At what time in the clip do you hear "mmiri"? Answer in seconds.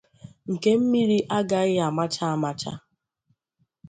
0.79-1.17